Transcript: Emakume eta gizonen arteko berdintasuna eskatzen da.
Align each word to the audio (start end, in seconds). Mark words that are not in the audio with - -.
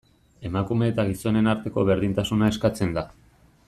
Emakume 0.47 0.87
eta 0.93 1.05
gizonen 1.11 1.51
arteko 1.53 1.83
berdintasuna 1.91 2.53
eskatzen 2.55 2.99
da. 3.01 3.09